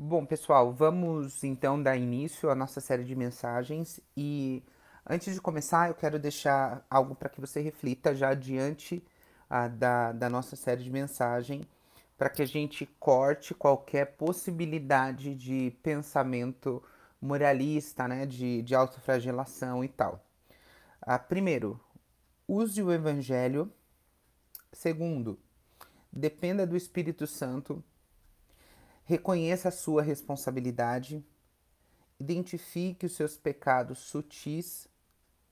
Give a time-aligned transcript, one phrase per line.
[0.00, 4.62] Bom, pessoal, vamos então dar início à nossa série de mensagens e
[5.04, 9.04] antes de começar, eu quero deixar algo para que você reflita já diante
[9.50, 11.62] ah, da, da nossa série de mensagem,
[12.16, 16.80] para que a gente corte qualquer possibilidade de pensamento
[17.20, 20.24] moralista, né, de, de autoflagelação e tal.
[21.02, 21.80] Ah, primeiro,
[22.46, 23.68] use o evangelho.
[24.72, 25.36] Segundo,
[26.12, 27.82] dependa do Espírito Santo
[29.08, 31.24] Reconheça a sua responsabilidade,
[32.20, 34.86] identifique os seus pecados sutis,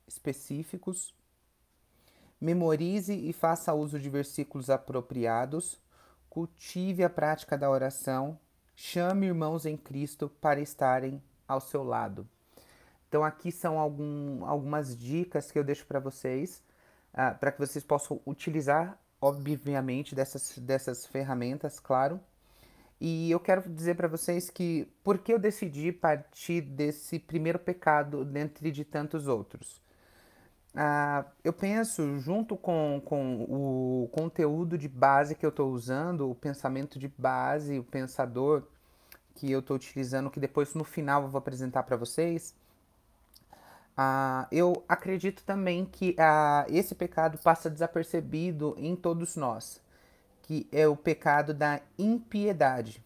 [0.06, 1.14] específicos,
[2.38, 5.80] memorize e faça uso de versículos apropriados,
[6.28, 8.38] cultive a prática da oração,
[8.74, 12.28] chame irmãos em Cristo para estarem ao seu lado.
[13.08, 16.62] Então, aqui são algum, algumas dicas que eu deixo para vocês,
[17.14, 22.20] uh, para que vocês possam utilizar, obviamente, dessas, dessas ferramentas, claro
[23.00, 28.24] e eu quero dizer para vocês que por que eu decidi partir desse primeiro pecado
[28.24, 29.80] dentre de tantos outros.
[30.74, 36.34] Ah, eu penso, junto com, com o conteúdo de base que eu estou usando, o
[36.34, 38.62] pensamento de base, o pensador
[39.34, 42.54] que eu estou utilizando, que depois no final eu vou apresentar para vocês,
[43.96, 49.80] ah, eu acredito também que ah, esse pecado passa desapercebido em todos nós
[50.46, 53.04] que é o pecado da impiedade,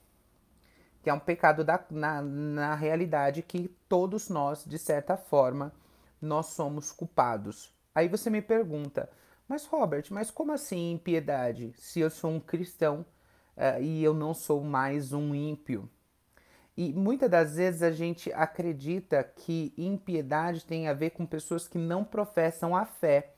[1.03, 5.73] que é um pecado da, na, na realidade que todos nós, de certa forma,
[6.21, 7.75] nós somos culpados.
[7.95, 9.09] Aí você me pergunta,
[9.49, 11.73] mas Robert, mas como assim impiedade?
[11.77, 13.07] Se eu sou um cristão
[13.57, 15.89] uh, e eu não sou mais um ímpio?
[16.77, 21.79] E muitas das vezes a gente acredita que impiedade tem a ver com pessoas que
[21.79, 23.33] não professam a fé.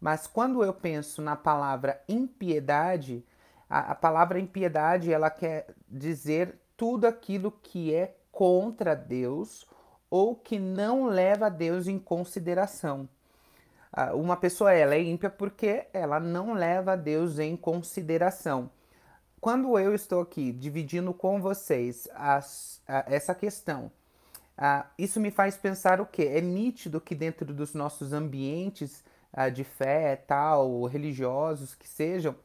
[0.00, 3.24] Mas quando eu penso na palavra impiedade,
[3.70, 9.64] a, a palavra impiedade, ela quer dizer tudo aquilo que é contra Deus
[10.10, 13.08] ou que não leva Deus em consideração.
[14.14, 18.70] Uma pessoa ela é ímpia porque ela não leva Deus em consideração.
[19.40, 23.90] Quando eu estou aqui dividindo com vocês as, a, essa questão,
[24.98, 26.22] isso me faz pensar o que?
[26.22, 29.02] É nítido que dentro dos nossos ambientes
[29.32, 32.36] a, de fé, tal, religiosos que sejam,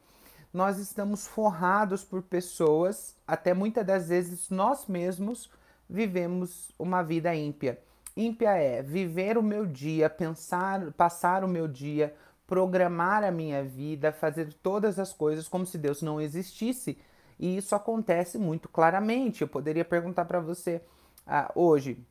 [0.56, 5.50] nós estamos forrados por pessoas, até muitas das vezes nós mesmos
[5.86, 7.78] vivemos uma vida ímpia.
[8.16, 12.16] Ímpia é viver o meu dia, pensar, passar o meu dia,
[12.46, 16.98] programar a minha vida, fazer todas as coisas como se Deus não existisse.
[17.38, 19.42] E isso acontece muito claramente.
[19.42, 20.80] Eu poderia perguntar para você
[21.26, 22.02] ah, hoje: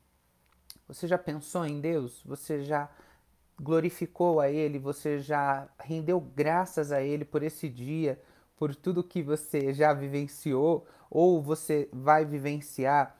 [0.87, 2.21] você já pensou em Deus?
[2.23, 2.91] Você já
[3.59, 4.77] glorificou a Ele?
[4.77, 8.21] Você já rendeu graças a Ele por esse dia?
[8.57, 13.15] Por tudo que você já vivenciou ou você vai vivenciar.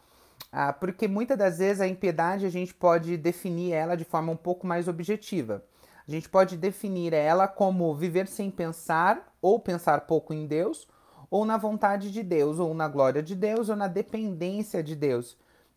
[0.51, 4.37] Ah, porque muitas das vezes a impiedade a gente pode definir ela de forma um
[4.37, 5.63] pouco mais objetiva.
[6.07, 10.87] A gente pode definir ela como viver sem pensar, ou pensar pouco em Deus,
[11.31, 15.35] ou na vontade de Deus, ou na glória de Deus, ou na dependência de Deus.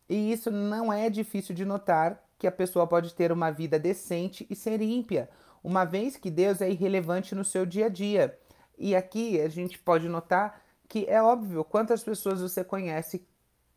[0.08, 4.46] E isso não é difícil de notar que a pessoa pode ter uma vida decente
[4.48, 5.28] e ser ímpia,
[5.64, 8.38] uma vez que Deus é irrelevante no seu dia a dia.
[8.78, 13.27] E aqui a gente pode notar que é óbvio quantas pessoas você conhece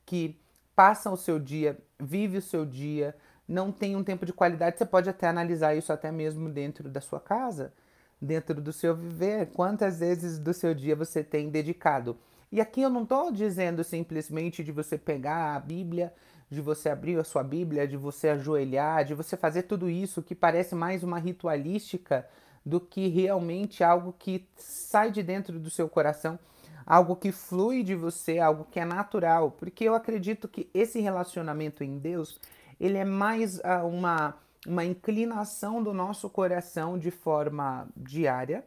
[0.06, 0.40] que
[0.76, 3.16] passam o seu dia, vive o seu dia,
[3.48, 4.78] não tem um tempo de qualidade.
[4.78, 7.74] Você pode até analisar isso até mesmo dentro da sua casa,
[8.22, 9.48] dentro do seu viver.
[9.48, 12.18] Quantas vezes do seu dia você tem dedicado?
[12.52, 16.14] E aqui eu não estou dizendo simplesmente de você pegar a Bíblia,
[16.50, 20.36] de você abrir a sua Bíblia, de você ajoelhar, de você fazer tudo isso que
[20.36, 22.28] parece mais uma ritualística
[22.66, 26.38] do que realmente algo que sai de dentro do seu coração,
[26.86, 31.84] algo que flui de você, algo que é natural, porque eu acredito que esse relacionamento
[31.84, 32.40] em Deus,
[32.80, 34.36] ele é mais uh, uma
[34.66, 38.64] uma inclinação do nosso coração de forma diária,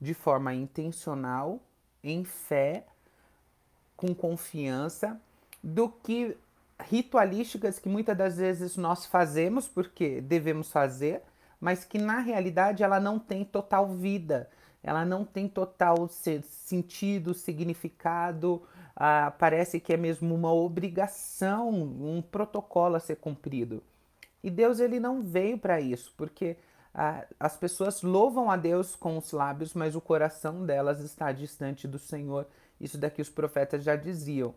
[0.00, 1.60] de forma intencional,
[2.02, 2.86] em fé,
[3.96, 5.20] com confiança,
[5.62, 6.36] do que
[6.78, 11.22] ritualísticas que muitas das vezes nós fazemos porque devemos fazer,
[11.60, 14.48] mas que na realidade ela não tem total vida,
[14.82, 18.62] ela não tem total sentido, significado,
[18.94, 23.82] ah, parece que é mesmo uma obrigação, um protocolo a ser cumprido.
[24.42, 26.56] E Deus ele não veio para isso, porque
[26.94, 31.86] ah, as pessoas louvam a Deus com os lábios, mas o coração delas está distante
[31.86, 32.46] do Senhor.
[32.80, 34.54] Isso daqui os profetas já diziam.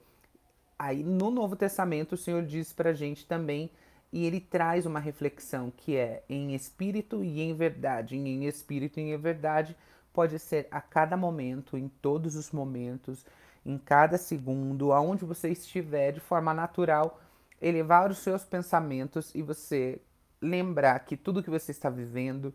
[0.77, 3.69] Aí no Novo Testamento o Senhor diz para a gente também
[4.11, 8.15] e ele traz uma reflexão que é em espírito e em verdade.
[8.15, 9.75] Em espírito e em verdade
[10.11, 13.25] pode ser a cada momento, em todos os momentos,
[13.65, 17.21] em cada segundo, aonde você estiver, de forma natural,
[17.61, 20.01] elevar os seus pensamentos e você
[20.41, 22.53] lembrar que tudo que você está vivendo,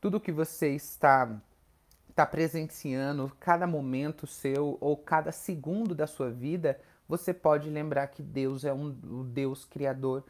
[0.00, 1.40] tudo que você está
[2.08, 8.22] está presenciando, cada momento seu ou cada segundo da sua vida, você pode lembrar que
[8.22, 10.22] Deus é um, o Deus criador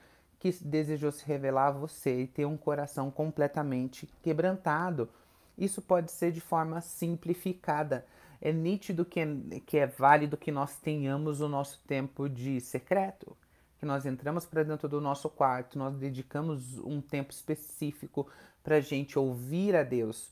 [0.44, 5.08] que desejou se revelar a você e ter um coração completamente quebrantado.
[5.56, 8.04] Isso pode ser de forma simplificada.
[8.42, 9.26] É nítido que é,
[9.64, 13.34] que é válido que nós tenhamos o nosso tempo de secreto,
[13.78, 18.28] que nós entramos para dentro do nosso quarto, nós dedicamos um tempo específico
[18.62, 20.30] para a gente ouvir a Deus.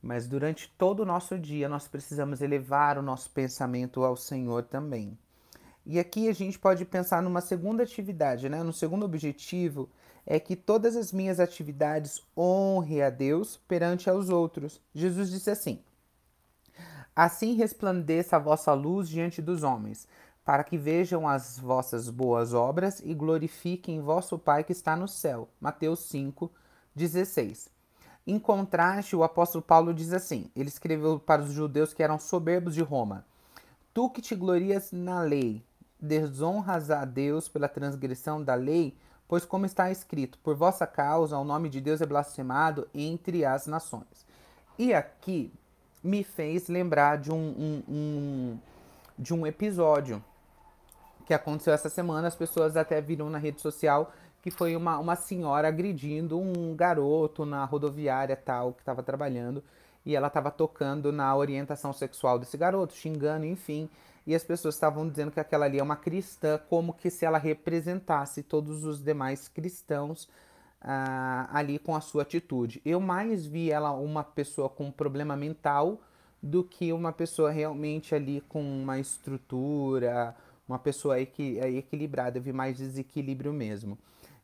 [0.00, 5.18] Mas durante todo o nosso dia nós precisamos elevar o nosso pensamento ao Senhor também.
[5.90, 8.62] E aqui a gente pode pensar numa segunda atividade, né?
[8.62, 9.88] No segundo objetivo
[10.26, 14.82] é que todas as minhas atividades honrem a Deus perante aos outros.
[14.94, 15.82] Jesus disse assim:
[17.16, 20.06] Assim resplandeça a vossa luz diante dos homens,
[20.44, 25.48] para que vejam as vossas boas obras e glorifiquem vosso Pai que está no céu.
[25.58, 26.52] Mateus 5,
[26.94, 27.70] 16.
[28.26, 32.74] Em contraste, o apóstolo Paulo diz assim: ele escreveu para os judeus que eram soberbos
[32.74, 33.24] de Roma:
[33.94, 35.64] Tu que te glorias na lei,
[36.00, 38.96] desonras a Deus pela transgressão da lei,
[39.26, 43.66] pois, como está escrito, por vossa causa o nome de Deus é blasfemado entre as
[43.66, 44.26] nações.
[44.78, 45.52] E aqui
[46.02, 48.58] me fez lembrar de um, um, um
[49.18, 50.22] de um episódio
[51.26, 52.28] que aconteceu essa semana.
[52.28, 57.44] As pessoas até viram na rede social que foi uma, uma senhora agredindo um garoto
[57.44, 59.62] na rodoviária tal que estava trabalhando
[60.06, 63.90] e ela estava tocando na orientação sexual desse garoto, xingando, enfim
[64.28, 67.38] e as pessoas estavam dizendo que aquela ali é uma cristã, como que se ela
[67.38, 70.28] representasse todos os demais cristãos
[70.82, 72.82] ah, ali com a sua atitude.
[72.84, 76.02] Eu mais vi ela uma pessoa com um problema mental
[76.42, 80.36] do que uma pessoa realmente ali com uma estrutura,
[80.68, 82.36] uma pessoa equi equilibrada.
[82.36, 83.96] Eu vi mais desequilíbrio mesmo.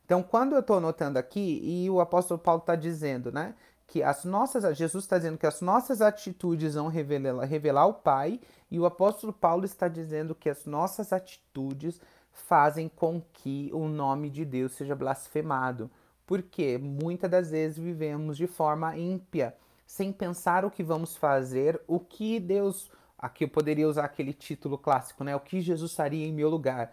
[0.03, 3.53] Então, quando eu estou notando aqui, e o apóstolo Paulo está dizendo, né,
[3.87, 8.39] que as nossas, Jesus está dizendo que as nossas atitudes vão revelar, revelar o Pai,
[8.69, 12.01] e o apóstolo Paulo está dizendo que as nossas atitudes
[12.31, 15.89] fazem com que o nome de Deus seja blasfemado.
[16.25, 19.55] Porque muitas das vezes vivemos de forma ímpia,
[19.85, 22.91] sem pensar o que vamos fazer, o que Deus.
[23.17, 25.35] Aqui eu poderia usar aquele título clássico, né?
[25.35, 26.91] O que Jesus faria em meu lugar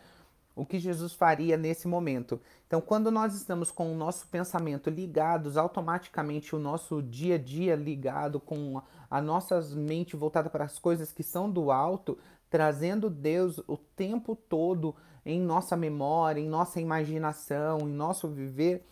[0.54, 2.40] o que Jesus faria nesse momento.
[2.66, 7.74] Então, quando nós estamos com o nosso pensamento ligados, automaticamente o nosso dia a dia
[7.74, 12.18] ligado com a nossa mente voltada para as coisas que são do alto,
[12.50, 14.94] trazendo Deus o tempo todo
[15.24, 18.84] em nossa memória, em nossa imaginação, em nosso viver,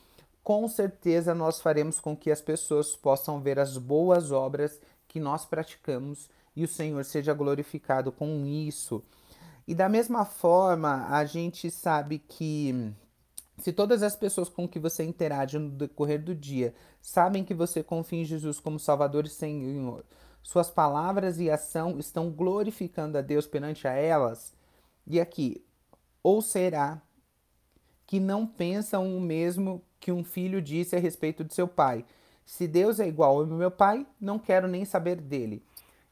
[0.42, 5.44] com certeza nós faremos com que as pessoas possam ver as boas obras que nós
[5.44, 9.02] praticamos e o Senhor seja glorificado com isso.
[9.70, 12.93] E da mesma forma, a gente sabe que
[13.56, 17.81] se todas as pessoas com que você interage no decorrer do dia sabem que você
[17.81, 20.05] confia em Jesus como Salvador e Senhor,
[20.43, 24.52] suas palavras e ação estão glorificando a Deus perante a elas.
[25.06, 25.64] E aqui,
[26.20, 27.00] ou será
[28.08, 32.05] que não pensam o mesmo que um filho disse a respeito de seu pai?
[32.44, 35.62] Se Deus é igual ao meu pai, não quero nem saber dele.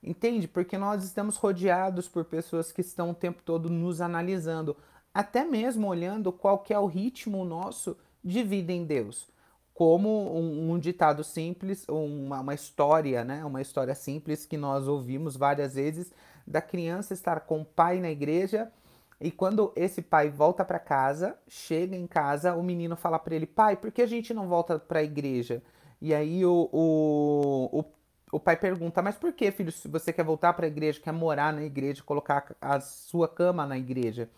[0.03, 0.47] Entende?
[0.47, 4.77] Porque nós estamos rodeados por pessoas que estão o tempo todo nos analisando,
[5.13, 9.29] até mesmo olhando qual que é o ritmo nosso de vida em Deus.
[9.75, 13.45] Como um, um ditado simples, uma, uma história, né?
[13.45, 16.13] Uma história simples que nós ouvimos várias vezes
[16.47, 18.73] da criança estar com o pai na igreja
[19.21, 23.47] e quando esse pai volta para casa, chega em casa, o menino fala para ele:
[23.47, 25.63] Pai, por que a gente não volta para a igreja?
[26.01, 27.85] E aí o, o, o
[28.31, 31.13] o pai pergunta: Mas por que, filho, se você quer voltar para a igreja, quer
[31.13, 34.29] morar na igreja, colocar a sua cama na igreja?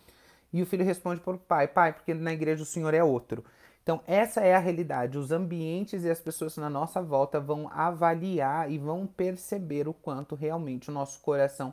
[0.52, 3.44] E o filho responde para o pai: Pai, porque na igreja o senhor é outro.
[3.82, 5.18] Então, essa é a realidade.
[5.18, 10.34] Os ambientes e as pessoas na nossa volta vão avaliar e vão perceber o quanto
[10.34, 11.72] realmente o nosso coração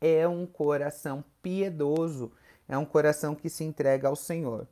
[0.00, 2.30] é um coração piedoso,
[2.68, 4.66] é um coração que se entrega ao Senhor.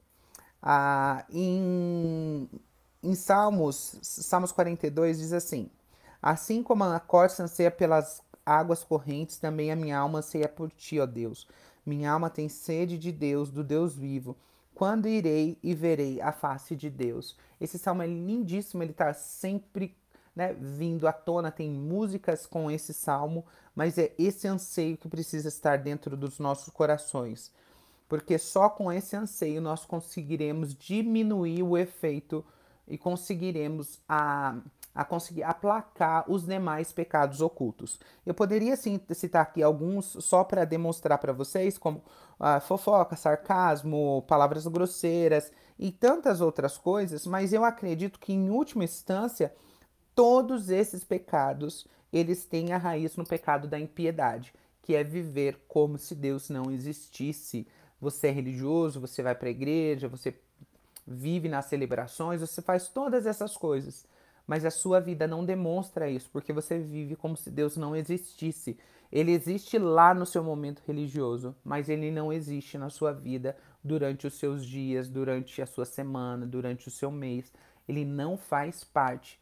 [0.63, 2.49] Ah, em,
[3.03, 5.71] em Salmos, Salmos 42 diz assim:
[6.27, 10.99] Assim como a corça anseia pelas águas correntes, também a minha alma anseia por ti,
[10.99, 11.47] ó Deus.
[11.87, 14.37] Minha alma tem sede de Deus, do Deus vivo.
[14.75, 17.37] Quando irei e verei a face de Deus?
[17.61, 19.97] Esse salmo é lindíssimo, ele está sempre
[20.35, 25.47] né, vindo à tona, tem músicas com esse salmo, mas é esse anseio que precisa
[25.47, 27.53] estar dentro dos nossos corações.
[28.09, 32.45] Porque só com esse anseio nós conseguiremos diminuir o efeito
[32.89, 34.57] e conseguiremos a
[34.97, 38.01] a conseguir aplacar os demais pecados ocultos.
[38.25, 42.03] Eu poderia sim citar aqui alguns só para demonstrar para vocês, como
[42.41, 48.85] ah, fofoca, sarcasmo, palavras grosseiras e tantas outras coisas, mas eu acredito que em última
[48.85, 49.55] instância
[50.15, 55.99] todos esses pecados eles têm a raiz no pecado da impiedade, que é viver como
[55.99, 57.67] se Deus não existisse.
[58.01, 60.35] Você é religioso, você vai para a igreja, você
[61.07, 64.07] vive nas celebrações, você faz todas essas coisas,
[64.47, 68.79] mas a sua vida não demonstra isso, porque você vive como se Deus não existisse.
[69.11, 74.27] Ele existe lá no seu momento religioso, mas ele não existe na sua vida durante
[74.27, 77.53] os seus dias, durante a sua semana, durante o seu mês.
[77.89, 79.41] Ele não faz parte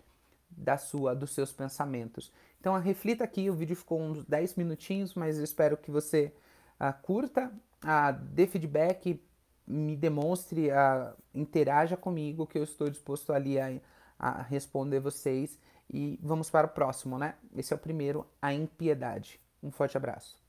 [0.50, 2.32] da sua dos seus pensamentos.
[2.60, 6.32] Então reflita aqui, o vídeo ficou uns 10 minutinhos, mas eu espero que você
[6.80, 9.20] uh, curta, uh, dê feedback,
[9.66, 13.70] me demonstre, uh, interaja comigo, que eu estou disposto ali a,
[14.24, 15.58] a responder vocês.
[15.92, 17.34] E vamos para o próximo, né?
[17.54, 19.40] Esse é o primeiro, a impiedade.
[19.62, 20.43] Um forte abraço.